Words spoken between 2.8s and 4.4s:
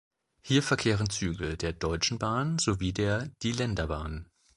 der Die Länderbahn.